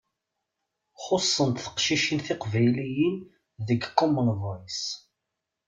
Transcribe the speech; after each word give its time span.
Xuṣṣent 1.03 1.61
teqcicin 1.65 2.19
tiqbayliyin 2.25 3.17
deg 3.67 3.81
Common 3.99 4.29
Voice. 4.41 4.85